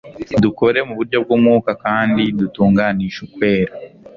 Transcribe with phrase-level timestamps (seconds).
[0.43, 3.73] dukore mu buryo bw'umwuka kandi dutunganishe ukwera